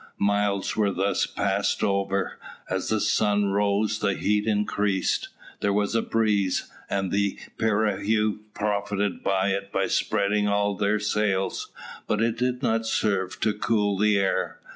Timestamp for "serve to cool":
12.87-13.95